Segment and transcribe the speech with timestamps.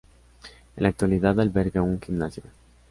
[0.77, 2.41] En la actualidad alberga un gimnasio.